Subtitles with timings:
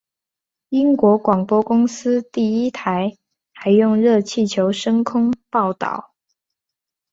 [0.69, 3.15] 英国广播公司第一台
[3.53, 6.15] 还用热气球升空报导。